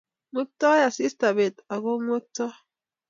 Ngwengtoi 0.29 0.81
asista 0.87 1.27
bet 1.37 1.55
ako 1.73 1.91
kwengtoi 2.03 2.53